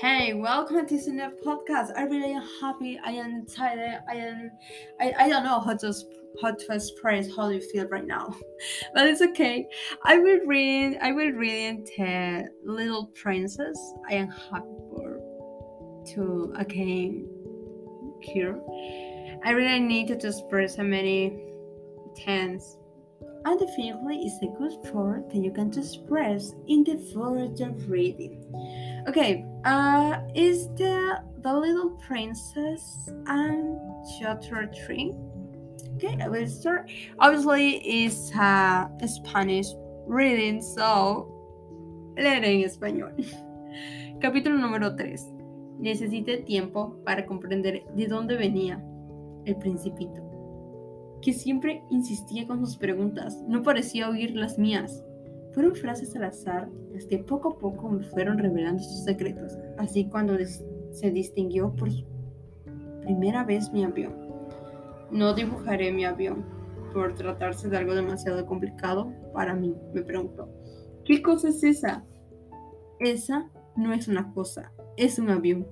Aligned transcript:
Hey, 0.00 0.32
welcome 0.32 0.86
to 0.86 0.94
this 0.94 1.08
new 1.08 1.30
podcast. 1.44 1.92
I 1.94 2.04
really 2.04 2.32
am 2.32 2.42
happy. 2.62 2.98
I 3.04 3.10
am 3.10 3.42
excited. 3.42 3.98
I 4.08 4.14
am. 4.14 4.50
I, 4.98 5.12
I 5.18 5.28
don't 5.28 5.44
know 5.44 5.60
how 5.60 5.76
to 5.76 5.94
how 6.40 6.52
to 6.52 6.72
express 6.72 7.28
how 7.36 7.50
you 7.50 7.60
feel 7.60 7.86
right 7.88 8.06
now, 8.06 8.34
but 8.94 9.06
it's 9.06 9.20
okay. 9.20 9.66
I 10.04 10.16
will 10.16 10.40
read. 10.46 10.96
I 11.02 11.12
will 11.12 11.32
read 11.32 11.84
the 11.98 12.48
Little 12.64 13.08
Princess. 13.08 13.78
I 14.08 14.14
am 14.14 14.28
happy 14.30 14.64
for 14.88 15.20
to 16.14 16.54
again 16.56 17.28
here. 18.22 18.58
I 19.44 19.50
really 19.50 19.80
need 19.80 20.08
to 20.08 20.14
express 20.14 20.76
so 20.76 20.82
many 20.82 21.44
tense 22.16 22.78
and 23.44 23.58
definitely 23.58 24.18
is 24.18 24.38
a 24.42 24.46
good 24.58 24.94
word 24.94 25.30
that 25.30 25.38
you 25.38 25.50
can 25.50 25.70
just 25.70 25.96
express 25.96 26.52
in 26.68 26.84
the 26.84 26.96
further 27.12 27.70
reading. 27.86 29.04
Okay, 29.08 29.46
uh, 29.64 30.18
is 30.34 30.68
the 30.76 31.22
the 31.42 31.52
little 31.52 31.90
princess 32.06 33.08
and 33.26 33.78
chapter 34.18 34.70
three? 34.84 35.14
Okay, 35.96 36.16
I 36.22 36.28
will 36.28 36.46
start. 36.46 36.90
Obviously, 37.18 37.76
it's 37.84 38.30
a 38.32 38.88
Spanish 39.06 39.68
reading, 40.06 40.62
so 40.62 41.28
leeré 42.16 42.62
en 42.62 42.64
español. 42.64 43.12
Capítulo 44.20 44.58
número 44.58 44.96
3. 44.96 45.26
Necesité 45.78 46.38
tiempo 46.44 46.96
para 47.04 47.24
comprender 47.26 47.84
de 47.94 48.06
dónde 48.06 48.36
venía 48.36 48.82
el 49.46 49.56
principito 49.56 50.30
que 51.20 51.32
siempre 51.32 51.82
insistía 51.90 52.46
con 52.46 52.60
sus 52.60 52.76
preguntas. 52.76 53.42
No 53.46 53.62
parecía 53.62 54.08
oír 54.08 54.34
las 54.34 54.58
mías. 54.58 55.04
Fueron 55.52 55.74
frases 55.74 56.14
al 56.16 56.24
azar 56.24 56.68
las 56.92 57.06
que 57.06 57.18
poco 57.18 57.50
a 57.50 57.58
poco 57.58 57.88
me 57.88 58.04
fueron 58.04 58.38
revelando 58.38 58.82
sus 58.82 59.04
secretos. 59.04 59.58
Así 59.78 60.08
cuando 60.08 60.36
se 60.92 61.10
distinguió 61.10 61.74
por 61.74 61.88
primera 63.02 63.44
vez 63.44 63.72
mi 63.72 63.84
avión. 63.84 64.14
No 65.10 65.34
dibujaré 65.34 65.92
mi 65.92 66.04
avión 66.04 66.44
por 66.92 67.14
tratarse 67.14 67.68
de 67.68 67.76
algo 67.76 67.94
demasiado 67.94 68.46
complicado 68.46 69.12
para 69.32 69.54
mí, 69.54 69.76
me 69.94 70.02
preguntó. 70.02 70.48
¿Qué 71.04 71.22
cosa 71.22 71.48
es 71.48 71.62
esa? 71.64 72.04
Esa 72.98 73.50
no 73.76 73.92
es 73.92 74.08
una 74.08 74.32
cosa, 74.32 74.72
es 74.96 75.18
un 75.18 75.30
avión. 75.30 75.66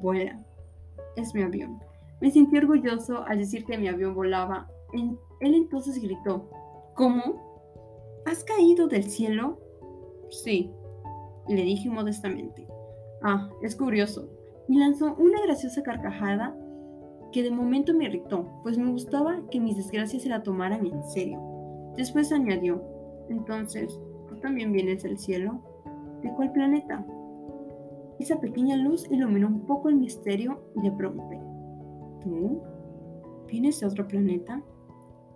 Vuela. 0.00 0.42
Es 1.16 1.34
mi 1.34 1.42
avión. 1.42 1.78
Me 2.20 2.30
sentí 2.30 2.56
orgulloso 2.56 3.24
al 3.24 3.38
decir 3.38 3.64
que 3.64 3.78
mi 3.78 3.88
avión 3.88 4.14
volaba 4.14 4.68
él 4.94 5.54
entonces 5.54 6.00
gritó, 6.00 6.48
¿Cómo? 6.94 7.43
¿Has 8.34 8.42
caído 8.42 8.88
del 8.88 9.04
cielo? 9.04 9.60
Sí, 10.28 10.72
le 11.46 11.62
dije 11.62 11.88
modestamente. 11.88 12.66
Ah, 13.22 13.48
es 13.62 13.76
curioso. 13.76 14.28
Y 14.66 14.76
lanzó 14.76 15.14
una 15.14 15.40
graciosa 15.46 15.84
carcajada 15.84 16.52
que 17.30 17.44
de 17.44 17.52
momento 17.52 17.94
me 17.94 18.06
irritó, 18.06 18.60
pues 18.64 18.76
me 18.76 18.90
gustaba 18.90 19.40
que 19.52 19.60
mis 19.60 19.76
desgracias 19.76 20.24
se 20.24 20.28
la 20.28 20.42
tomaran 20.42 20.84
en 20.84 21.04
serio. 21.04 21.38
Después 21.96 22.32
añadió, 22.32 22.82
entonces, 23.28 24.00
¿tú 24.26 24.34
también 24.40 24.72
vienes 24.72 25.04
del 25.04 25.16
cielo? 25.16 25.60
¿De 26.20 26.34
cuál 26.34 26.50
planeta? 26.50 27.06
Esa 28.18 28.40
pequeña 28.40 28.74
luz 28.74 29.08
iluminó 29.12 29.46
un 29.46 29.64
poco 29.64 29.90
el 29.90 29.94
misterio 29.94 30.60
y 30.74 30.80
le 30.80 30.90
pregunté, 30.90 31.38
¿tú? 32.20 32.62
¿Vienes 33.46 33.78
de 33.78 33.86
otro 33.86 34.08
planeta? 34.08 34.60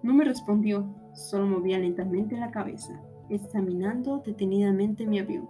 No 0.02 0.14
me 0.14 0.24
respondió, 0.24 0.92
solo 1.18 1.46
movía 1.46 1.78
lentamente 1.78 2.36
la 2.36 2.50
cabeza, 2.50 3.00
examinando 3.28 4.22
detenidamente 4.24 5.06
mi 5.06 5.18
avión. 5.18 5.48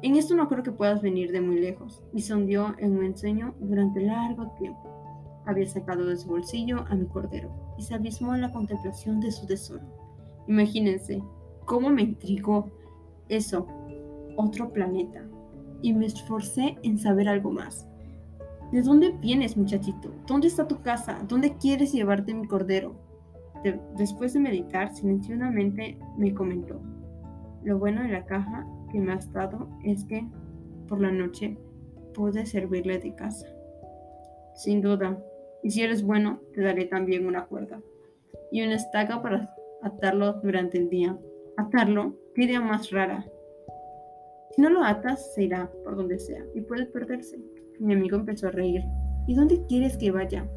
En 0.00 0.14
esto 0.14 0.36
no 0.36 0.48
creo 0.48 0.62
que 0.62 0.72
puedas 0.72 1.02
venir 1.02 1.32
de 1.32 1.40
muy 1.40 1.58
lejos, 1.58 2.04
y 2.14 2.22
sondeó 2.22 2.74
en 2.78 2.96
un 2.96 3.04
ensueño 3.04 3.54
durante 3.58 4.00
largo 4.00 4.52
tiempo. 4.58 5.42
Había 5.44 5.66
sacado 5.66 6.06
de 6.06 6.16
su 6.16 6.28
bolsillo 6.28 6.84
a 6.88 6.94
mi 6.94 7.06
cordero 7.06 7.50
y 7.76 7.82
se 7.82 7.94
abismó 7.94 8.34
en 8.34 8.42
la 8.42 8.52
contemplación 8.52 9.18
de 9.18 9.32
su 9.32 9.46
tesoro. 9.46 9.82
Imagínense 10.46 11.22
cómo 11.64 11.90
me 11.90 12.02
intrigó 12.02 12.70
eso, 13.28 13.66
otro 14.36 14.72
planeta, 14.72 15.24
y 15.82 15.92
me 15.92 16.06
esforcé 16.06 16.76
en 16.82 16.98
saber 16.98 17.28
algo 17.28 17.50
más. 17.50 17.88
¿De 18.70 18.82
dónde 18.82 19.10
vienes, 19.10 19.56
muchachito? 19.56 20.12
¿Dónde 20.26 20.46
está 20.46 20.68
tu 20.68 20.80
casa? 20.82 21.24
¿Dónde 21.26 21.56
quieres 21.56 21.92
llevarte 21.92 22.34
mi 22.34 22.46
cordero? 22.46 23.07
Después 23.96 24.34
de 24.34 24.40
meditar 24.40 24.94
silenciosamente, 24.94 25.98
me 26.16 26.34
comentó, 26.34 26.80
lo 27.64 27.78
bueno 27.78 28.02
de 28.02 28.08
la 28.08 28.24
caja 28.24 28.66
que 28.90 29.00
me 29.00 29.12
has 29.12 29.32
dado 29.32 29.68
es 29.84 30.04
que 30.04 30.26
por 30.86 31.00
la 31.00 31.10
noche 31.10 31.58
pude 32.14 32.46
servirle 32.46 32.98
de 32.98 33.14
casa. 33.14 33.46
Sin 34.54 34.80
duda, 34.80 35.18
y 35.62 35.70
si 35.70 35.82
eres 35.82 36.02
bueno, 36.02 36.40
te 36.54 36.62
daré 36.62 36.86
también 36.86 37.26
una 37.26 37.46
cuerda 37.46 37.80
y 38.50 38.62
una 38.62 38.76
estaca 38.76 39.20
para 39.22 39.54
atarlo 39.82 40.34
durante 40.34 40.78
el 40.78 40.88
día. 40.88 41.18
Atarlo, 41.56 42.16
qué 42.34 42.44
idea 42.44 42.60
más 42.60 42.90
rara. 42.90 43.26
Si 44.52 44.62
no 44.62 44.70
lo 44.70 44.82
atas, 44.84 45.34
se 45.34 45.44
irá 45.44 45.70
por 45.84 45.96
donde 45.96 46.18
sea 46.18 46.44
y 46.54 46.60
puede 46.60 46.86
perderse. 46.86 47.38
Mi 47.78 47.94
amigo 47.94 48.16
empezó 48.16 48.48
a 48.48 48.52
reír. 48.52 48.82
¿Y 49.26 49.34
dónde 49.34 49.64
quieres 49.68 49.96
que 49.96 50.10
vaya? 50.10 50.48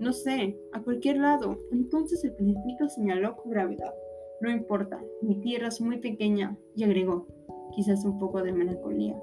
No 0.00 0.14
sé, 0.14 0.58
a 0.72 0.82
cualquier 0.82 1.18
lado. 1.18 1.58
Entonces 1.72 2.24
el 2.24 2.32
principito 2.32 2.88
señaló 2.88 3.36
con 3.36 3.50
gravedad. 3.50 3.94
No 4.40 4.50
importa, 4.50 4.98
mi 5.20 5.38
tierra 5.42 5.68
es 5.68 5.78
muy 5.82 5.98
pequeña, 5.98 6.56
y 6.74 6.84
agregó, 6.84 7.26
quizás 7.74 8.06
un 8.06 8.18
poco 8.18 8.42
de 8.42 8.50
melancolía. 8.50 9.14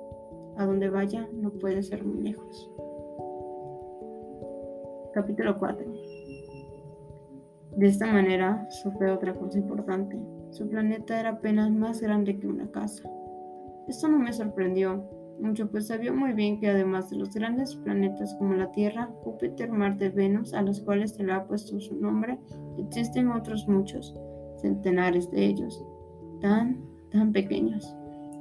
A 0.55 0.67
donde 0.67 0.91
vaya 0.91 1.27
no 1.33 1.49
puede 1.49 1.81
ser 1.81 2.05
muy 2.05 2.21
lejos. 2.21 2.71
Capítulo 5.15 5.57
4 5.57 5.83
De 7.77 7.88
esta 7.88 8.05
manera 8.05 8.69
supe 8.69 9.09
otra 9.09 9.33
cosa 9.33 9.57
importante. 9.57 10.15
Su 10.51 10.69
planeta 10.69 11.19
era 11.19 11.29
apenas 11.29 11.71
más 11.71 12.01
grande 12.01 12.38
que 12.38 12.45
una 12.45 12.69
casa. 12.69 13.09
Esto 13.88 14.09
no 14.09 14.19
me 14.19 14.31
sorprendió, 14.31 15.03
mucho, 15.39 15.69
pues 15.69 15.87
sabía 15.87 16.11
muy 16.11 16.33
bien 16.33 16.59
que 16.59 16.69
además 16.69 17.09
de 17.09 17.17
los 17.17 17.33
grandes 17.33 17.75
planetas 17.75 18.35
como 18.35 18.55
la 18.55 18.71
Tierra, 18.71 19.09
Júpiter, 19.23 19.71
Marte, 19.71 20.09
Venus, 20.09 20.53
a 20.53 20.61
los 20.61 20.81
cuales 20.81 21.11
se 21.11 21.23
le 21.23 21.33
ha 21.33 21.45
puesto 21.45 21.79
su 21.79 21.95
nombre, 21.95 22.39
existen 22.77 23.29
otros 23.29 23.67
muchos, 23.67 24.15
centenares 24.61 25.29
de 25.31 25.45
ellos, 25.45 25.83
tan, 26.41 26.81
tan 27.11 27.31
pequeños, 27.31 27.95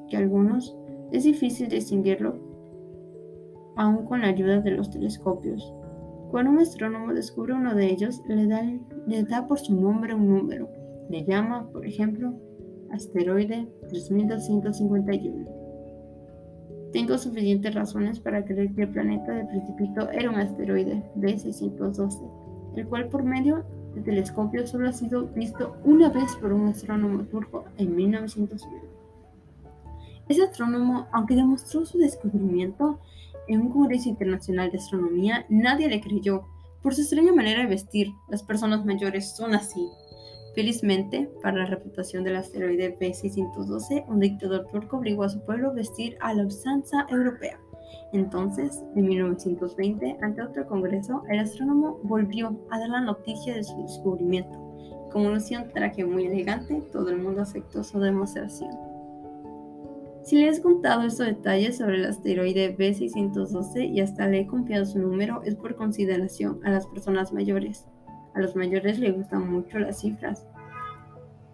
que 0.08 0.16
algunos 0.16 0.76
es 1.12 1.24
difícil 1.24 1.68
distinguirlo 1.68 2.38
aún 3.76 4.06
con 4.06 4.22
la 4.22 4.28
ayuda 4.28 4.60
de 4.60 4.72
los 4.72 4.90
telescopios. 4.90 5.72
Cuando 6.30 6.50
un 6.50 6.58
astrónomo 6.58 7.12
descubre 7.12 7.54
uno 7.54 7.74
de 7.74 7.86
ellos, 7.86 8.22
le 8.26 8.46
da, 8.46 8.62
le 9.06 9.22
da 9.22 9.46
por 9.46 9.58
su 9.58 9.78
nombre 9.78 10.14
un 10.14 10.28
número. 10.28 10.68
Le 11.08 11.24
llama, 11.24 11.68
por 11.70 11.86
ejemplo, 11.86 12.34
asteroide 12.90 13.68
3251. 13.88 15.55
Tengo 16.96 17.18
suficientes 17.18 17.74
razones 17.74 18.20
para 18.20 18.42
creer 18.42 18.72
que 18.72 18.84
el 18.84 18.88
planeta 18.88 19.30
del 19.30 19.46
Principito 19.48 20.10
era 20.12 20.30
un 20.30 20.36
asteroide 20.36 21.02
B612, 21.16 22.22
el 22.74 22.88
cual 22.88 23.10
por 23.10 23.22
medio 23.22 23.66
de 23.94 24.00
telescopio 24.00 24.66
solo 24.66 24.88
ha 24.88 24.94
sido 24.94 25.26
visto 25.26 25.76
una 25.84 26.08
vez 26.08 26.34
por 26.36 26.54
un 26.54 26.68
astrónomo 26.68 27.24
turco 27.24 27.66
en 27.76 27.94
1901. 27.94 28.80
Ese 30.26 30.42
astrónomo, 30.42 31.06
aunque 31.12 31.34
demostró 31.34 31.84
su 31.84 31.98
descubrimiento 31.98 32.98
en 33.46 33.60
un 33.60 33.72
congreso 33.72 34.08
internacional 34.08 34.70
de 34.70 34.78
astronomía, 34.78 35.44
nadie 35.50 35.90
le 35.90 36.00
creyó. 36.00 36.46
Por 36.82 36.94
su 36.94 37.02
extraña 37.02 37.34
manera 37.34 37.60
de 37.60 37.66
vestir, 37.66 38.08
las 38.30 38.42
personas 38.42 38.86
mayores 38.86 39.36
son 39.36 39.54
así. 39.54 39.86
Felizmente, 40.56 41.28
para 41.42 41.58
la 41.58 41.66
reputación 41.66 42.24
del 42.24 42.36
asteroide 42.36 42.96
B612, 42.98 44.06
un 44.08 44.20
dictador 44.20 44.66
turco 44.72 44.96
obligó 44.96 45.24
a 45.24 45.28
su 45.28 45.38
pueblo 45.44 45.68
a 45.68 45.74
vestir 45.74 46.16
a 46.20 46.32
la 46.32 46.46
usanza 46.46 47.06
europea. 47.10 47.60
Entonces, 48.14 48.82
en 48.94 49.06
1920, 49.06 50.16
ante 50.22 50.40
otro 50.40 50.66
congreso, 50.66 51.22
el 51.28 51.40
astrónomo 51.40 52.00
volvió 52.04 52.58
a 52.70 52.78
dar 52.78 52.88
la 52.88 53.02
noticia 53.02 53.54
de 53.54 53.64
su 53.64 53.76
descubrimiento. 53.82 54.58
Como 55.12 55.28
lucía 55.28 55.60
un 55.60 55.68
traje 55.68 56.06
muy 56.06 56.24
elegante, 56.24 56.82
todo 56.90 57.10
el 57.10 57.18
mundo 57.18 57.42
aceptó 57.42 57.84
su 57.84 58.00
demostración. 58.00 58.70
Si 60.22 60.36
le 60.36 60.48
he 60.48 60.60
contado 60.62 61.02
estos 61.02 61.26
detalles 61.26 61.76
sobre 61.76 61.96
el 61.96 62.06
asteroide 62.06 62.74
B612 62.74 63.92
y 63.92 64.00
hasta 64.00 64.26
le 64.26 64.40
he 64.40 64.46
confiado 64.46 64.86
su 64.86 65.00
número, 65.00 65.42
es 65.44 65.54
por 65.54 65.76
consideración 65.76 66.60
a 66.64 66.70
las 66.70 66.86
personas 66.86 67.34
mayores. 67.34 67.84
A 68.36 68.40
los 68.40 68.54
mayores 68.54 68.98
les 68.98 69.16
gustan 69.16 69.50
mucho 69.50 69.78
las 69.78 70.00
cifras. 70.00 70.46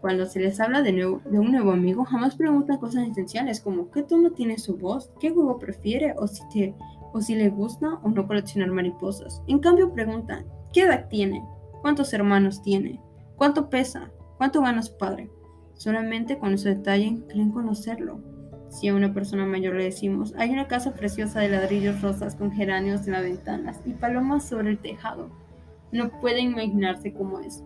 Cuando 0.00 0.26
se 0.26 0.40
les 0.40 0.58
habla 0.58 0.82
de, 0.82 0.92
de, 0.92 1.38
un 1.38 1.52
nuevo 1.52 1.70
amigo, 1.70 2.04
jamás 2.04 2.34
preguntan 2.34 2.78
cosas 2.78 3.06
esenciales 3.06 3.60
como 3.60 3.88
qué 3.92 4.02
tono 4.02 4.32
tiene 4.32 4.58
su 4.58 4.76
voz, 4.76 5.12
qué 5.20 5.30
juego 5.30 5.60
prefiere 5.60 6.12
o 6.16 6.26
si, 6.26 6.42
te, 6.48 6.74
o 7.12 7.20
si 7.20 7.36
le 7.36 7.50
gusta 7.50 8.00
o 8.02 8.08
no 8.08 8.26
coleccionar 8.26 8.72
mariposas. 8.72 9.42
En 9.46 9.60
cambio 9.60 9.92
preguntan 9.92 10.44
qué 10.72 10.80
edad 10.80 11.06
tiene, 11.08 11.46
cuántos 11.82 12.12
hermanos 12.14 12.62
tiene, 12.62 13.00
cuánto 13.36 13.70
pesa, 13.70 14.10
cuánto 14.36 14.60
gana 14.60 14.82
su 14.82 14.96
padre. 14.98 15.30
Solamente 15.74 16.38
con 16.38 16.54
ese 16.54 16.70
detalle 16.70 17.22
creen 17.28 17.52
conocerlo. 17.52 18.18
Si 18.70 18.88
a 18.88 18.94
una 18.94 19.14
persona 19.14 19.46
mayor 19.46 19.76
le 19.76 19.84
decimos, 19.84 20.34
hay 20.36 20.50
una 20.50 20.66
casa 20.66 20.94
preciosa 20.94 21.38
de 21.38 21.50
ladrillos 21.50 22.02
rosas 22.02 22.34
con 22.34 22.50
geranios 22.50 23.06
en 23.06 23.12
las 23.12 23.22
ventanas 23.22 23.80
y 23.84 23.92
palomas 23.92 24.48
sobre 24.48 24.70
el 24.70 24.78
tejado, 24.78 25.30
no 25.92 26.10
pueden 26.20 26.46
imaginarse 26.52 27.12
cómo 27.12 27.40
es. 27.40 27.62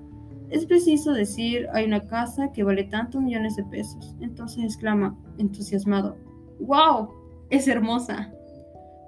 Es 0.51 0.67
preciso 0.67 1.13
decir, 1.13 1.67
hay 1.73 1.87
una 1.87 2.07
casa 2.07 2.53
que 2.53 2.63
vale 2.63 2.85
tantos 2.85 3.21
millones 3.21 3.57
de 3.57 3.65
pesos. 3.65 4.15
Entonces 4.21 4.65
exclama, 4.65 5.17
entusiasmado, 5.39 6.17
¡Wow! 6.61 7.11
Es 7.51 7.69
hermosa. 7.69 8.33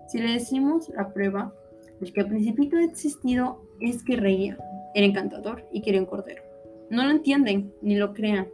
Si 0.08 0.18
le 0.18 0.32
decimos 0.32 0.88
la 0.90 1.12
prueba, 1.12 1.52
el 2.00 2.12
que 2.12 2.20
al 2.20 2.28
principito 2.28 2.76
ha 2.76 2.84
existido 2.84 3.62
es 3.80 4.02
que 4.02 4.16
reía, 4.16 4.58
era 4.94 5.06
encantador 5.06 5.66
y 5.72 5.82
quería 5.82 6.00
un 6.00 6.06
cordero. 6.06 6.42
No 6.90 7.04
lo 7.04 7.10
entienden 7.10 7.72
ni 7.82 7.96
lo 7.96 8.12
crean. 8.14 8.48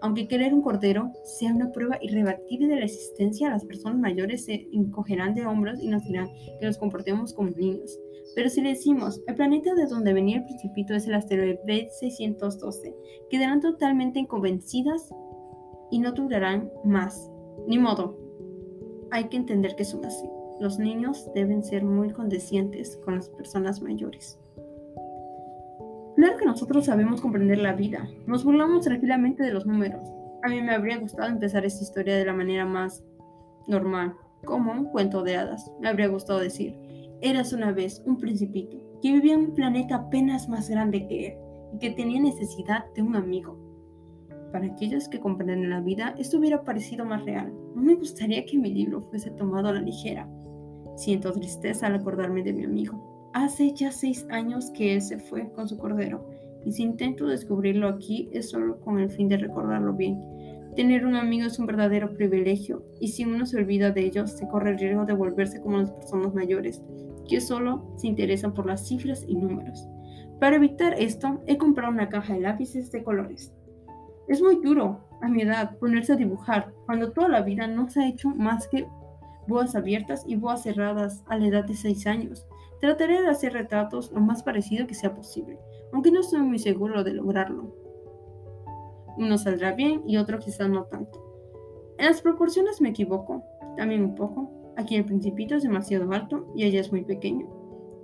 Aunque 0.00 0.28
querer 0.28 0.54
un 0.54 0.62
cordero 0.62 1.12
sea 1.24 1.52
una 1.52 1.72
prueba 1.72 1.98
irrebatible 2.00 2.68
de 2.68 2.76
la 2.76 2.84
existencia, 2.84 3.50
las 3.50 3.64
personas 3.64 3.98
mayores 3.98 4.44
se 4.44 4.68
encogerán 4.72 5.34
de 5.34 5.46
hombros 5.46 5.82
y 5.82 5.88
nos 5.88 6.04
dirán 6.04 6.28
que 6.60 6.66
nos 6.66 6.78
comportemos 6.78 7.32
como 7.32 7.50
niños. 7.50 7.98
Pero 8.34 8.48
si 8.48 8.60
le 8.60 8.70
decimos, 8.70 9.20
el 9.26 9.34
planeta 9.34 9.74
de 9.74 9.86
donde 9.86 10.12
venía 10.12 10.38
el 10.38 10.44
principito 10.44 10.94
es 10.94 11.06
el 11.06 11.14
asteroide 11.14 11.60
B612, 11.66 12.94
quedarán 13.30 13.60
totalmente 13.60 14.20
inconvencidas 14.20 15.10
y 15.90 15.98
no 15.98 16.12
durarán 16.12 16.70
más. 16.84 17.30
Ni 17.66 17.78
modo. 17.78 18.16
Hay 19.10 19.24
que 19.24 19.38
entender 19.38 19.74
que 19.74 19.84
son 19.84 20.04
así. 20.04 20.28
Los 20.60 20.78
niños 20.78 21.28
deben 21.34 21.64
ser 21.64 21.84
muy 21.84 22.10
condescientes 22.10 22.96
con 23.04 23.16
las 23.16 23.30
personas 23.30 23.80
mayores. 23.80 24.38
Claro 26.18 26.36
que 26.36 26.46
nosotros 26.46 26.86
sabemos 26.86 27.20
comprender 27.20 27.58
la 27.58 27.74
vida. 27.74 28.08
Nos 28.26 28.42
burlamos 28.42 28.84
tranquilamente 28.84 29.44
de 29.44 29.52
los 29.52 29.66
números. 29.66 30.02
A 30.42 30.48
mí 30.48 30.60
me 30.60 30.74
habría 30.74 30.98
gustado 30.98 31.28
empezar 31.28 31.64
esta 31.64 31.84
historia 31.84 32.16
de 32.16 32.24
la 32.24 32.32
manera 32.32 32.66
más 32.66 33.04
normal, 33.68 34.16
como 34.44 34.72
un 34.72 34.86
cuento 34.86 35.22
de 35.22 35.36
hadas. 35.36 35.70
Me 35.80 35.88
habría 35.88 36.08
gustado 36.08 36.40
decir, 36.40 36.76
eras 37.20 37.52
una 37.52 37.70
vez 37.70 38.02
un 38.04 38.18
principito 38.18 38.78
que 39.00 39.12
vivía 39.12 39.34
en 39.34 39.42
un 39.42 39.54
planeta 39.54 39.94
apenas 39.94 40.48
más 40.48 40.68
grande 40.68 41.06
que 41.06 41.28
él 41.28 41.34
y 41.74 41.78
que 41.78 41.90
tenía 41.90 42.20
necesidad 42.20 42.86
de 42.96 43.02
un 43.02 43.14
amigo. 43.14 43.56
Para 44.50 44.66
aquellos 44.66 45.08
que 45.08 45.20
comprenden 45.20 45.70
la 45.70 45.80
vida, 45.80 46.16
esto 46.18 46.38
hubiera 46.38 46.64
parecido 46.64 47.04
más 47.04 47.24
real. 47.26 47.52
No 47.76 47.82
me 47.82 47.94
gustaría 47.94 48.44
que 48.44 48.58
mi 48.58 48.74
libro 48.74 49.02
fuese 49.02 49.30
tomado 49.30 49.68
a 49.68 49.72
la 49.72 49.82
ligera. 49.82 50.28
Siento 50.96 51.30
tristeza 51.30 51.86
al 51.86 51.94
acordarme 51.94 52.42
de 52.42 52.54
mi 52.54 52.64
amigo. 52.64 53.07
Hace 53.34 53.72
ya 53.74 53.92
seis 53.92 54.26
años 54.30 54.70
que 54.70 54.94
él 54.94 55.02
se 55.02 55.18
fue 55.18 55.50
con 55.52 55.68
su 55.68 55.76
cordero, 55.76 56.28
y 56.64 56.72
si 56.72 56.82
intento 56.82 57.26
descubrirlo 57.26 57.88
aquí 57.88 58.28
es 58.32 58.50
solo 58.50 58.80
con 58.80 58.98
el 58.98 59.10
fin 59.10 59.28
de 59.28 59.36
recordarlo 59.36 59.92
bien. 59.92 60.18
Tener 60.74 61.04
un 61.04 61.16
amigo 61.16 61.46
es 61.46 61.58
un 61.58 61.66
verdadero 61.66 62.14
privilegio, 62.14 62.84
y 63.00 63.08
si 63.08 63.24
uno 63.24 63.46
se 63.46 63.58
olvida 63.58 63.90
de 63.90 64.02
ellos, 64.02 64.32
se 64.32 64.48
corre 64.48 64.70
el 64.70 64.78
riesgo 64.78 65.04
de 65.04 65.12
volverse 65.12 65.60
como 65.60 65.78
las 65.78 65.90
personas 65.90 66.34
mayores, 66.34 66.82
que 67.28 67.40
solo 67.40 67.92
se 67.96 68.06
interesan 68.06 68.54
por 68.54 68.66
las 68.66 68.86
cifras 68.86 69.24
y 69.28 69.34
números. 69.34 69.86
Para 70.40 70.56
evitar 70.56 70.94
esto, 70.94 71.42
he 71.46 71.58
comprado 71.58 71.92
una 71.92 72.08
caja 72.08 72.34
de 72.34 72.40
lápices 72.40 72.90
de 72.92 73.02
colores. 73.02 73.52
Es 74.28 74.40
muy 74.40 74.60
duro, 74.62 75.00
a 75.20 75.28
mi 75.28 75.42
edad, 75.42 75.76
ponerse 75.78 76.12
a 76.12 76.16
dibujar, 76.16 76.72
cuando 76.86 77.12
toda 77.12 77.28
la 77.28 77.42
vida 77.42 77.66
no 77.66 77.88
se 77.88 78.00
ha 78.00 78.08
hecho 78.08 78.28
más 78.30 78.68
que 78.68 78.86
boas 79.48 79.74
abiertas 79.74 80.24
y 80.26 80.36
boas 80.36 80.62
cerradas 80.62 81.24
a 81.28 81.36
la 81.38 81.48
edad 81.48 81.64
de 81.64 81.74
seis 81.74 82.06
años. 82.06 82.46
Trataré 82.80 83.22
de 83.22 83.28
hacer 83.28 83.52
retratos 83.52 84.12
lo 84.12 84.20
más 84.20 84.42
parecido 84.42 84.86
que 84.86 84.94
sea 84.94 85.14
posible, 85.14 85.58
aunque 85.92 86.12
no 86.12 86.20
estoy 86.20 86.40
muy 86.40 86.58
seguro 86.58 87.02
de 87.02 87.12
lograrlo. 87.12 87.74
Uno 89.16 89.36
saldrá 89.36 89.72
bien 89.72 90.02
y 90.06 90.16
otro 90.16 90.38
quizás 90.38 90.68
no 90.68 90.84
tanto. 90.84 91.20
En 91.98 92.06
las 92.06 92.20
proporciones 92.20 92.80
me 92.80 92.90
equivoco, 92.90 93.42
también 93.76 94.04
un 94.04 94.14
poco. 94.14 94.52
Aquí 94.76 94.94
el 94.94 95.04
principito 95.04 95.56
es 95.56 95.64
demasiado 95.64 96.12
alto 96.12 96.46
y 96.54 96.64
ella 96.64 96.80
es 96.80 96.92
muy 96.92 97.02
pequeño. 97.02 97.48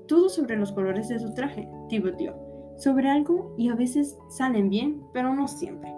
Todo 0.09 0.29
sobre 0.29 0.57
los 0.57 0.73
colores 0.73 1.09
de 1.09 1.21
su 1.21 1.33
traje, 1.35 1.69
dio. 1.89 2.35
Sobre 2.77 3.09
algo 3.09 3.55
y 3.57 3.69
a 3.69 3.77
veces 3.77 4.19
salen 4.29 4.69
bien, 4.69 5.01
pero 5.13 5.33
no 5.33 5.47
siempre. 5.47 5.95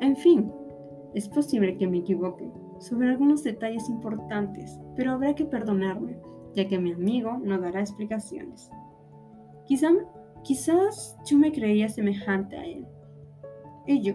En 0.00 0.16
fin, 0.16 0.50
es 1.14 1.28
posible 1.28 1.76
que 1.76 1.86
me 1.86 1.98
equivoque 1.98 2.50
sobre 2.78 3.10
algunos 3.10 3.42
detalles 3.42 3.88
importantes, 3.88 4.78
pero 4.96 5.12
habrá 5.12 5.34
que 5.34 5.44
perdonarme 5.44 6.18
ya 6.56 6.66
que 6.66 6.78
mi 6.78 6.92
amigo 6.92 7.38
no 7.44 7.58
dará 7.58 7.80
explicaciones. 7.80 8.70
Quizá, 9.66 9.90
quizás 10.42 11.16
yo 11.26 11.36
me 11.36 11.52
creía 11.52 11.88
semejante 11.90 12.56
a 12.56 12.64
él. 12.64 12.86
Y 13.86 14.00
yo. 14.00 14.14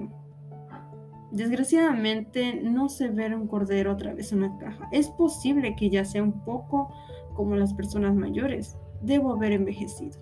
Desgraciadamente 1.32 2.60
no 2.62 2.90
sé 2.90 3.10
ver 3.10 3.36
un 3.36 3.48
cordero 3.48 3.94
otra 3.94 4.14
vez 4.14 4.34
en 4.34 4.40
una 4.40 4.58
caja. 4.58 4.90
Es 4.92 5.10
posible 5.10 5.76
que 5.76 5.90
ya 5.90 6.04
sea 6.04 6.24
un 6.24 6.44
poco 6.44 6.92
como 7.36 7.56
las 7.56 7.74
personas 7.76 8.16
mayores. 8.16 8.76
Debo 9.02 9.34
haber 9.34 9.54
envejecido. 9.54 10.20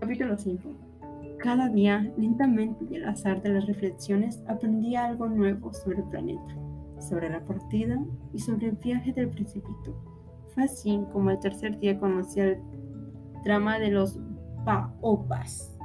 Capítulo 0.00 0.36
5. 0.36 0.70
Cada 1.38 1.68
día, 1.68 2.12
lentamente 2.18 2.84
y 2.90 2.96
al 2.96 3.08
azar 3.08 3.40
de 3.42 3.50
las 3.50 3.66
reflexiones, 3.66 4.42
aprendía 4.48 5.04
algo 5.04 5.28
nuevo 5.28 5.72
sobre 5.72 5.98
el 5.98 6.04
planeta 6.04 6.63
sobre 7.08 7.30
la 7.30 7.40
partida 7.40 8.02
y 8.32 8.38
sobre 8.38 8.68
el 8.68 8.76
viaje 8.76 9.12
del 9.12 9.28
principito. 9.28 9.94
Fue 10.54 10.64
así 10.64 11.00
como 11.12 11.30
el 11.30 11.40
tercer 11.40 11.78
día 11.78 11.98
conocí 11.98 12.40
el 12.40 12.58
drama 13.44 13.78
de 13.78 13.90
los 13.90 14.18
baobas. 14.64 15.76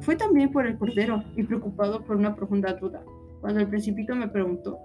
Fue 0.00 0.16
también 0.16 0.50
por 0.50 0.66
el 0.66 0.78
cordero 0.78 1.22
y 1.36 1.42
preocupado 1.42 2.04
por 2.04 2.16
una 2.16 2.34
profunda 2.34 2.74
duda, 2.74 3.04
cuando 3.40 3.60
el 3.60 3.68
principito 3.68 4.14
me 4.14 4.28
preguntó, 4.28 4.78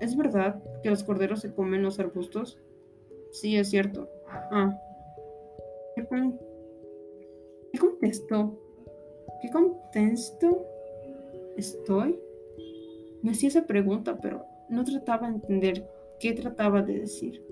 ¿es 0.00 0.16
verdad 0.16 0.62
que 0.82 0.90
los 0.90 1.04
corderos 1.04 1.40
se 1.40 1.54
comen 1.54 1.82
los 1.82 2.00
arbustos? 2.00 2.58
Sí, 3.32 3.56
es 3.56 3.70
cierto. 3.70 4.08
Ah. 4.28 4.76
¿Qué, 5.94 6.06
¿Qué 7.72 7.78
contesto? 7.78 8.58
¿Qué 9.40 9.50
estoy? 11.56 12.18
Me 13.22 13.32
hacía 13.32 13.48
esa 13.48 13.66
pregunta, 13.66 14.18
pero 14.20 14.44
no 14.70 14.84
trataba 14.84 15.28
de 15.28 15.34
entender 15.34 15.90
qué 16.18 16.32
trataba 16.32 16.82
de 16.82 17.00
decir. 17.00 17.44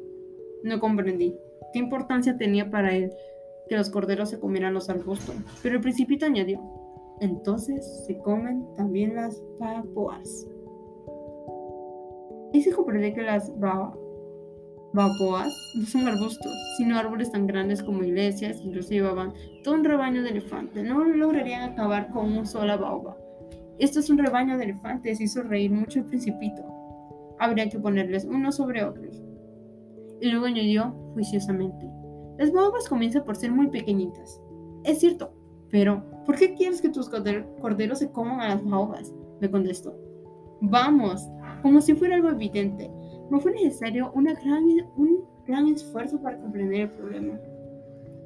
No 0.62 0.78
comprendí 0.80 1.36
qué 1.72 1.78
importancia 1.78 2.36
tenía 2.36 2.70
para 2.70 2.94
él 2.94 3.12
que 3.68 3.76
los 3.76 3.90
corderos 3.90 4.30
se 4.30 4.40
comieran 4.40 4.74
los 4.74 4.88
arbustos, 4.88 5.36
pero 5.62 5.76
el 5.76 5.82
principito 5.82 6.24
añadió, 6.24 6.60
entonces 7.20 8.04
se 8.06 8.16
comen 8.18 8.64
también 8.76 9.14
las 9.14 9.42
baboas. 9.58 10.46
Y 12.52 12.62
se 12.62 12.72
comprende 12.72 13.12
que 13.12 13.22
las 13.22 13.52
baboas 13.58 15.54
no 15.74 15.86
son 15.86 16.08
arbustos, 16.08 16.52
sino 16.78 16.96
árboles 16.96 17.30
tan 17.30 17.46
grandes 17.46 17.82
como 17.82 18.04
iglesias, 18.04 18.62
incluso 18.62 18.88
llevaban 18.88 19.34
todo 19.62 19.74
un 19.74 19.84
rebaño 19.84 20.22
de 20.22 20.30
elefantes. 20.30 20.82
No 20.82 21.04
lograrían 21.04 21.70
acabar 21.70 22.10
con 22.10 22.32
un 22.32 22.46
solo 22.46 22.78
baobab. 22.78 23.18
Esto 23.78 24.00
es 24.00 24.08
un 24.08 24.16
rebaño 24.16 24.56
de 24.56 24.64
elefantes, 24.64 25.20
hizo 25.20 25.42
reír 25.42 25.70
mucho 25.70 25.98
el 25.98 26.06
principito 26.06 26.77
habría 27.38 27.68
que 27.68 27.78
ponerles 27.78 28.24
unos 28.24 28.56
sobre 28.56 28.84
otros. 28.84 29.22
Y 30.20 30.30
luego 30.30 30.46
añadió 30.46 30.90
juiciosamente, 31.14 31.88
las 32.38 32.52
baobas 32.52 32.88
comienzan 32.88 33.24
por 33.24 33.36
ser 33.36 33.50
muy 33.50 33.68
pequeñitas. 33.68 34.40
Es 34.84 35.00
cierto, 35.00 35.32
pero 35.70 36.02
¿por 36.24 36.36
qué 36.36 36.54
quieres 36.54 36.80
que 36.80 36.88
tus 36.88 37.08
corderos 37.08 37.98
se 37.98 38.10
coman 38.10 38.40
a 38.40 38.48
las 38.48 38.64
baobas? 38.64 39.12
Me 39.40 39.50
contestó. 39.50 39.94
Vamos, 40.60 41.28
como 41.62 41.80
si 41.80 41.94
fuera 41.94 42.16
algo 42.16 42.30
evidente. 42.30 42.90
No 43.30 43.40
fue 43.40 43.52
necesario 43.52 44.12
gran, 44.14 44.64
un 44.96 45.24
gran 45.46 45.68
esfuerzo 45.68 46.20
para 46.20 46.38
comprender 46.38 46.82
el 46.82 46.90
problema. 46.90 47.38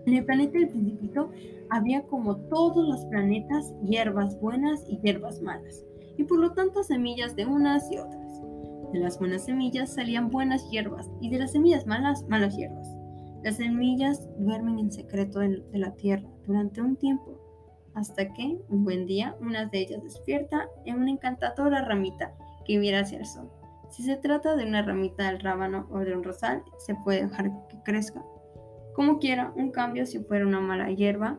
En 0.06 0.14
el 0.14 0.24
planeta 0.24 0.58
del 0.58 0.68
principito 0.68 1.30
había 1.70 2.02
como 2.02 2.36
todos 2.36 2.88
los 2.88 3.04
planetas 3.06 3.72
hierbas 3.82 4.38
buenas 4.40 4.84
y 4.88 4.98
hierbas 4.98 5.40
malas, 5.40 5.84
y 6.16 6.24
por 6.24 6.38
lo 6.38 6.52
tanto 6.52 6.82
semillas 6.82 7.36
de 7.36 7.46
unas 7.46 7.90
y 7.90 7.98
otras. 7.98 8.21
De 8.92 8.98
las 8.98 9.18
buenas 9.18 9.46
semillas 9.46 9.94
salían 9.94 10.28
buenas 10.28 10.68
hierbas 10.70 11.10
y 11.20 11.30
de 11.30 11.38
las 11.38 11.52
semillas 11.52 11.86
malas, 11.86 12.24
malas 12.28 12.56
hierbas. 12.56 12.86
Las 13.42 13.56
semillas 13.56 14.28
duermen 14.38 14.78
en 14.78 14.92
secreto 14.92 15.38
de 15.38 15.62
la 15.72 15.94
tierra 15.94 16.28
durante 16.46 16.82
un 16.82 16.96
tiempo, 16.96 17.40
hasta 17.94 18.32
que, 18.34 18.58
un 18.68 18.84
buen 18.84 19.06
día, 19.06 19.34
una 19.40 19.66
de 19.66 19.78
ellas 19.78 20.02
despierta 20.02 20.68
en 20.84 20.96
una 20.96 21.10
encantadora 21.10 21.84
ramita 21.84 22.34
que 22.66 22.78
mira 22.78 23.00
hacia 23.00 23.18
el 23.18 23.26
sol. 23.26 23.50
Si 23.88 24.02
se 24.02 24.16
trata 24.16 24.56
de 24.56 24.64
una 24.64 24.82
ramita 24.82 25.26
del 25.26 25.40
rábano 25.40 25.88
o 25.90 26.00
de 26.00 26.14
un 26.14 26.22
rosal, 26.22 26.62
se 26.78 26.94
puede 26.94 27.26
dejar 27.26 27.50
que 27.68 27.82
crezca. 27.84 28.22
Como 28.94 29.18
quiera, 29.18 29.52
un 29.56 29.70
cambio 29.70 30.04
si 30.04 30.18
fuera 30.18 30.46
una 30.46 30.60
mala 30.60 30.90
hierba, 30.90 31.38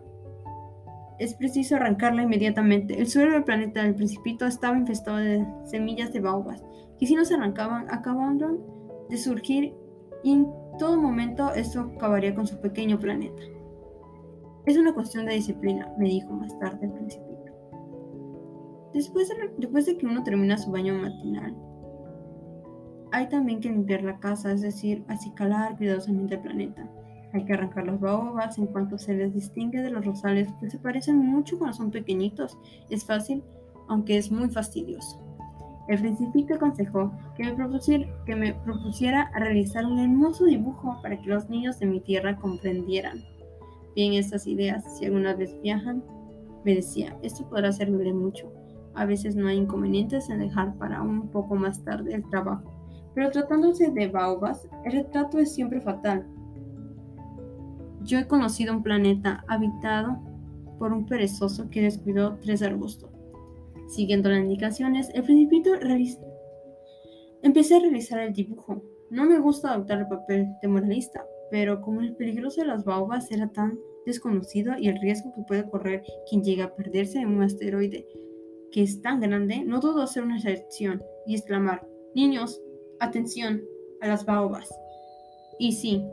es 1.24 1.34
preciso 1.36 1.76
arrancarla 1.76 2.24
inmediatamente. 2.24 3.00
El 3.00 3.08
suelo 3.08 3.34
del 3.34 3.44
planeta 3.44 3.84
del 3.84 3.96
Principito 3.96 4.46
estaba 4.46 4.78
infestado 4.78 5.18
de 5.18 5.46
semillas 5.64 6.12
de 6.12 6.20
baobas 6.20 6.64
y 7.00 7.08
si 7.08 7.16
no 7.16 7.26
se 7.26 7.36
arrancaban, 7.36 7.88
acababan 7.90 8.38
de 9.10 9.18
surgir 9.18 9.74
y 10.24 10.34
en 10.34 10.48
todo 10.80 11.00
momento 11.02 11.54
esto 11.54 11.92
acabaría 11.96 12.36
con 12.36 12.48
su 12.48 12.60
pequeño 12.60 13.00
planeta. 13.00 13.42
Es 14.66 14.78
una 14.78 14.94
cuestión 14.94 15.26
de 15.26 15.34
disciplina, 15.34 15.92
me 15.98 16.10
dijo 16.10 16.32
más 16.34 16.58
tarde 16.60 16.86
el 16.86 16.94
principito. 16.94 17.34
Después 18.94 19.30
de, 19.30 19.36
después 19.58 19.86
de 19.86 19.98
que 19.98 20.06
uno 20.06 20.24
termina 20.24 20.58
su 20.58 20.72
baño 20.72 20.94
matinal, 20.94 21.56
hay 23.12 23.30
también 23.30 23.60
que 23.60 23.70
limpiar 23.70 24.04
la 24.04 24.20
casa, 24.20 24.52
es 24.52 24.62
decir, 24.62 25.04
acicalar 25.08 25.78
cuidadosamente 25.78 26.36
el 26.36 26.42
planeta. 26.42 26.90
Hay 27.34 27.46
que 27.46 27.54
arrancar 27.54 27.88
las 27.88 28.00
baobas 28.00 28.58
en 28.58 28.68
cuanto 28.68 28.98
se 28.98 29.16
les 29.16 29.34
distingue 29.34 29.82
de 29.82 29.90
los 29.90 30.06
rosales, 30.06 30.48
que 30.60 30.70
se 30.70 30.78
parecen 30.78 31.18
mucho 31.18 31.58
cuando 31.58 31.76
son 31.76 31.92
pequeñitos. 31.92 32.58
Es 32.90 33.06
fácil, 33.06 33.44
aunque 33.88 34.18
es 34.18 34.32
muy 34.32 34.50
fastidioso. 34.50 35.20
El 35.88 36.00
principito 36.00 36.54
aconsejó 36.54 37.12
que 37.36 37.44
me, 37.44 38.10
que 38.26 38.36
me 38.36 38.54
propusiera 38.54 39.32
realizar 39.36 39.86
un 39.86 40.00
hermoso 40.00 40.46
dibujo 40.46 40.98
para 41.02 41.20
que 41.20 41.28
los 41.28 41.50
niños 41.50 41.80
de 41.80 41.88
mi 41.88 42.00
tierra 42.00 42.38
comprendieran 42.38 43.24
bien 43.96 44.14
estas 44.14 44.48
ideas. 44.48 44.98
Si 44.98 45.06
alguna 45.06 45.34
vez 45.34 45.60
viajan, 45.62 46.04
me 46.64 46.76
decía, 46.76 47.18
esto 47.22 47.48
podrá 47.50 47.72
servirle 47.72 48.14
mucho. 48.14 48.52
A 48.96 49.06
veces 49.06 49.36
no 49.36 49.48
hay 49.48 49.58
inconvenientes 49.58 50.30
en 50.30 50.40
dejar 50.40 50.76
para 50.76 51.02
un 51.02 51.28
poco 51.30 51.56
más 51.56 51.84
tarde 51.84 52.14
el 52.14 52.30
trabajo. 52.30 52.72
Pero 53.14 53.32
tratándose 53.32 53.92
de 53.92 54.08
baobas, 54.08 54.68
el 54.86 54.92
retrato 54.92 55.40
es 55.40 55.54
siempre 55.54 55.82
fatal. 55.82 56.26
Yo 58.04 58.20
he 58.20 58.28
conocido 58.28 58.74
un 58.74 58.84
planeta 58.84 59.44
habitado 59.48 60.18
por 60.78 60.92
un 60.92 61.06
perezoso 61.06 61.70
que 61.70 61.82
descuidó 61.82 62.38
tres 62.42 62.62
arbustos. 62.62 63.10
Siguiendo 63.88 64.30
las 64.30 64.40
indicaciones, 64.40 65.10
el 65.14 65.24
principito 65.24 65.72
empecé 67.42 67.76
a 67.76 67.80
realizar 67.80 68.20
el 68.20 68.34
dibujo. 68.34 68.82
No 69.10 69.26
me 69.26 69.40
gusta 69.40 69.72
adoptar 69.72 70.00
el 70.00 70.08
papel 70.08 70.48
de 70.62 70.68
moralista, 70.68 71.26
pero 71.52 71.82
como 71.82 72.02
el 72.02 72.16
peligroso 72.16 72.62
de 72.62 72.68
las 72.68 72.84
baobas 72.84 73.32
era 73.32 73.48
tan 73.52 73.78
desconocido 74.06 74.78
y 74.78 74.88
el 74.88 75.00
riesgo 75.00 75.32
que 75.34 75.44
puede 75.44 75.70
correr 75.70 76.04
quien 76.30 76.44
llega 76.44 76.66
a 76.66 76.76
perderse 76.76 77.20
en 77.20 77.30
un 77.30 77.44
asteroide 77.44 78.08
que 78.72 78.82
es 78.82 79.02
tan 79.02 79.22
grande, 79.22 79.64
no 79.64 79.80
dudo 79.80 80.02
hacer 80.02 80.24
una 80.24 80.40
selección 80.40 81.04
y 81.28 81.36
exclamar, 81.36 81.88
niños, 82.16 82.60
atención 83.00 83.62
a 84.02 84.08
las 84.08 84.26
baobas. 84.26 84.68
Y 85.60 85.74
sí, 85.74 86.04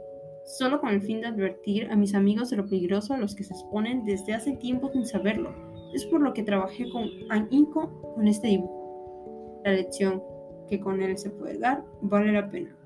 solo 0.59 0.81
con 0.81 0.91
el 0.91 1.03
fin 1.03 1.21
de 1.21 1.29
advertir 1.29 1.91
a 1.91 1.97
mis 1.97 2.15
amigos 2.15 2.51
de 2.51 2.57
lo 2.57 2.67
peligroso 2.67 3.15
a 3.15 3.19
los 3.19 3.35
que 3.35 3.45
se 3.45 3.55
exponen 3.55 4.05
desde 4.05 4.35
hace 4.35 4.53
tiempo 4.57 4.91
sin 4.93 5.07
saberlo. 5.07 5.55
Es 5.95 6.05
por 6.07 6.21
lo 6.21 6.35
que 6.35 6.43
trabajé 6.43 6.91
con 6.91 7.09
ahínco 7.31 8.15
con 8.15 8.27
este 8.27 8.49
dibujo. 8.49 9.61
La 9.65 9.73
lección 9.73 10.23
que 10.69 10.81
con 10.81 11.01
él 11.03 11.19
se 11.19 11.31
puede 11.31 11.59
dar 11.59 11.85
vale 12.01 12.33
la 12.33 12.51
pena. 12.51 12.77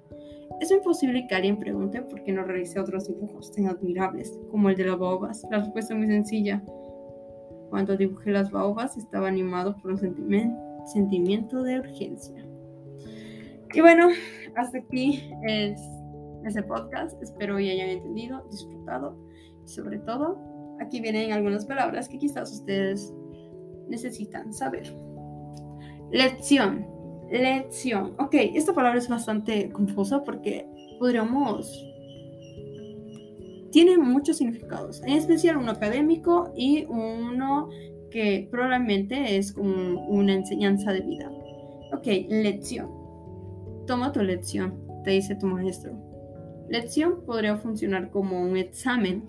Es 0.60 0.70
imposible 0.70 1.26
que 1.26 1.34
alguien 1.34 1.58
pregunte 1.58 2.02
por 2.02 2.22
qué 2.22 2.32
no 2.32 2.44
realicé 2.44 2.78
otros 2.78 3.08
dibujos 3.08 3.50
tan 3.52 3.66
admirables 3.66 4.38
como 4.50 4.68
el 4.68 4.76
de 4.76 4.84
las 4.84 4.98
baobas. 4.98 5.44
La 5.50 5.58
respuesta 5.58 5.94
es 5.94 5.98
muy 5.98 6.08
sencilla. 6.08 6.62
Cuando 7.70 7.96
dibujé 7.96 8.30
las 8.30 8.50
baobas 8.50 8.96
estaba 8.96 9.28
animado 9.28 9.76
por 9.80 9.92
un 9.92 9.98
sentimiento 10.86 11.62
de 11.62 11.80
urgencia. 11.80 12.46
Y 13.72 13.80
bueno, 13.80 14.08
hasta 14.54 14.78
aquí 14.78 15.28
es 15.48 15.80
ese 16.46 16.62
podcast. 16.62 17.20
Espero 17.22 17.56
que 17.56 17.70
hayan 17.70 17.88
entendido, 17.88 18.46
disfrutado 18.50 19.16
y 19.64 19.68
sobre 19.68 19.98
todo 19.98 20.38
aquí 20.80 21.00
vienen 21.00 21.32
algunas 21.32 21.64
palabras 21.66 22.08
que 22.08 22.18
quizás 22.18 22.52
ustedes 22.52 23.12
necesitan 23.88 24.52
saber. 24.52 24.94
Lección. 26.10 26.86
Lección. 27.30 28.14
Ok, 28.18 28.34
esta 28.54 28.74
palabra 28.74 28.98
es 28.98 29.08
bastante 29.08 29.70
confusa 29.70 30.22
porque 30.24 30.66
podríamos... 30.98 31.90
Tiene 33.70 33.98
muchos 33.98 34.36
significados, 34.36 35.02
en 35.02 35.14
especial 35.14 35.56
uno 35.56 35.72
académico 35.72 36.52
y 36.56 36.84
uno 36.84 37.68
que 38.12 38.46
probablemente 38.48 39.36
es 39.36 39.52
como 39.52 40.06
una 40.06 40.34
enseñanza 40.34 40.92
de 40.92 41.00
vida. 41.00 41.28
Ok, 41.92 42.06
lección. 42.28 42.88
Toma 43.88 44.12
tu 44.12 44.22
lección, 44.22 44.80
te 45.02 45.10
dice 45.10 45.34
tu 45.34 45.46
maestro. 45.46 46.13
Lección 46.68 47.24
podría 47.26 47.56
funcionar 47.56 48.10
como 48.10 48.40
un 48.40 48.56
examen. 48.56 49.28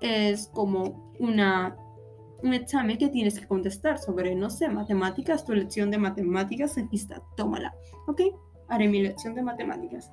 Es 0.00 0.48
como 0.48 1.12
una, 1.18 1.76
un 2.42 2.54
examen 2.54 2.98
que 2.98 3.08
tienes 3.08 3.38
que 3.38 3.46
contestar 3.46 3.98
sobre, 3.98 4.34
no 4.34 4.50
sé, 4.50 4.68
matemáticas. 4.68 5.44
Tu 5.44 5.54
lección 5.54 5.90
de 5.90 5.98
matemáticas, 5.98 6.76
aquí 6.76 6.96
está, 6.96 7.22
tómala. 7.36 7.74
¿Ok? 8.06 8.20
Haré 8.68 8.88
mi 8.88 9.02
lección 9.02 9.34
de 9.34 9.42
matemáticas. 9.42 10.12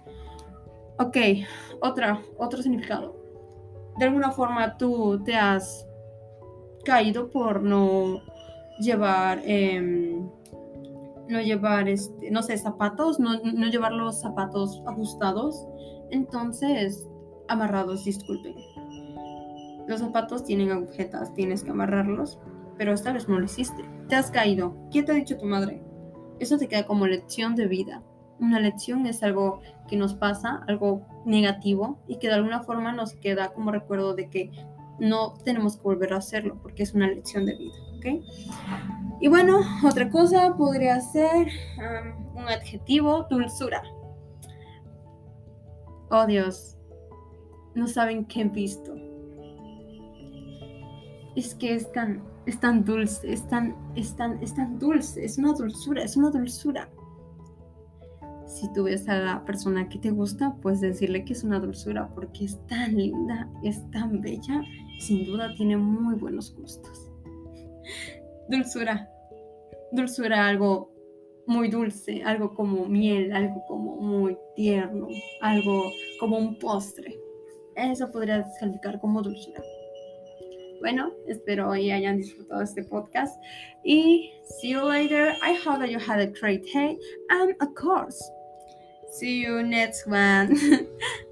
Ok, 0.99 1.17
otra, 1.81 2.21
otro 2.37 2.61
significado. 2.61 3.15
De 3.97 4.05
alguna 4.05 4.31
forma 4.31 4.77
tú 4.77 5.21
te 5.23 5.35
has 5.35 5.87
caído 6.85 7.29
por 7.29 7.61
no 7.61 8.21
llevar... 8.79 9.41
Em, 9.45 10.29
no 11.29 11.39
llevar, 11.41 11.87
este, 11.87 12.31
no 12.31 12.41
sé, 12.41 12.57
zapatos, 12.57 13.19
no, 13.19 13.39
no 13.43 13.67
llevar 13.67 13.91
los 13.91 14.19
zapatos 14.19 14.81
ajustados 14.87 15.63
entonces, 16.11 17.07
amarrados, 17.47 18.05
disculpen. 18.05 18.55
Los 19.87 20.01
zapatos 20.01 20.43
tienen 20.43 20.71
agujetas, 20.71 21.33
tienes 21.33 21.63
que 21.63 21.71
amarrarlos, 21.71 22.39
pero 22.77 22.93
esta 22.93 23.11
vez 23.11 23.27
no 23.27 23.39
lo 23.39 23.45
hiciste. 23.45 23.83
Te 24.07 24.15
has 24.15 24.31
caído. 24.31 24.75
¿Qué 24.91 25.03
te 25.03 25.11
ha 25.11 25.15
dicho 25.15 25.37
tu 25.37 25.45
madre? 25.45 25.81
Eso 26.39 26.57
te 26.57 26.67
queda 26.67 26.85
como 26.85 27.07
lección 27.07 27.55
de 27.55 27.67
vida. 27.67 28.03
Una 28.39 28.59
lección 28.59 29.05
es 29.05 29.23
algo 29.23 29.61
que 29.87 29.97
nos 29.97 30.13
pasa, 30.13 30.63
algo 30.67 31.05
negativo, 31.25 31.99
y 32.07 32.19
que 32.19 32.27
de 32.27 32.35
alguna 32.35 32.61
forma 32.63 32.93
nos 32.93 33.13
queda 33.13 33.51
como 33.53 33.71
recuerdo 33.71 34.13
de 34.13 34.29
que 34.29 34.51
no 34.99 35.33
tenemos 35.43 35.77
que 35.77 35.83
volver 35.83 36.13
a 36.13 36.17
hacerlo, 36.17 36.57
porque 36.61 36.83
es 36.83 36.93
una 36.93 37.07
lección 37.07 37.45
de 37.45 37.55
vida, 37.55 37.75
¿ok? 37.97 38.05
Y 39.21 39.27
bueno, 39.27 39.59
otra 39.85 40.09
cosa 40.09 40.55
podría 40.55 40.99
ser 41.01 41.47
un 42.35 42.47
adjetivo, 42.47 43.25
dulzura. 43.29 43.81
Oh 46.11 46.25
Dios, 46.25 46.75
no 47.75 47.87
saben 47.87 48.25
qué 48.25 48.41
he 48.41 48.45
visto. 48.45 48.95
Es 51.35 51.53
que 51.55 51.75
es 51.75 51.91
tan, 51.91 52.23
es 52.47 52.59
tan 52.59 52.83
dulce, 52.83 53.31
es 53.31 53.47
tan, 53.47 53.75
es 53.95 54.15
tan, 54.15 54.41
es 54.41 54.55
tan 54.55 54.79
dulce, 54.79 55.23
es 55.23 55.37
una 55.37 55.53
dulzura, 55.53 56.03
es 56.03 56.17
una 56.17 56.31
dulzura. 56.31 56.89
Si 58.47 58.71
tú 58.73 58.85
ves 58.85 59.07
a 59.07 59.19
la 59.19 59.45
persona 59.45 59.87
que 59.87 59.99
te 59.99 60.09
gusta, 60.09 60.55
puedes 60.61 60.81
decirle 60.81 61.23
que 61.23 61.33
es 61.33 61.43
una 61.43 61.59
dulzura 61.59 62.09
porque 62.15 62.45
es 62.45 62.59
tan 62.65 62.97
linda, 62.97 63.47
es 63.63 63.89
tan 63.91 64.19
bella, 64.21 64.63
sin 64.99 65.25
duda 65.25 65.53
tiene 65.55 65.77
muy 65.77 66.15
buenos 66.15 66.55
gustos. 66.55 67.11
Dulzura, 68.49 69.07
dulzura, 69.91 70.47
algo 70.47 70.91
muy 71.49 71.67
dulce, 71.67 72.21
algo 72.23 72.53
como 72.53 72.85
miel, 72.85 73.33
algo 73.33 73.65
como 73.67 73.95
muy 73.95 74.37
tierno, 74.55 75.07
algo 75.41 75.91
como 76.19 76.37
un 76.37 76.59
postre. 76.59 77.19
Eso 77.75 78.11
podría 78.11 78.45
calificar 78.59 78.99
como 78.99 79.23
dulzura. 79.23 79.63
Bueno, 80.79 81.11
espero 81.27 81.71
hoy 81.71 81.89
hayan 81.89 82.17
disfrutado 82.17 82.61
este 82.61 82.83
podcast 82.83 83.35
y 83.83 84.31
see 84.59 84.73
you 84.73 84.87
later. 84.87 85.33
I 85.41 85.55
hope 85.55 85.79
that 85.79 85.89
you 85.89 85.97
had 85.97 86.19
a 86.19 86.27
great 86.27 86.63
day 86.71 86.99
and 87.29 87.55
of 87.61 87.73
course, 87.73 88.23
see 89.11 89.41
you 89.41 89.63
next 89.63 90.05
one. 90.07 90.55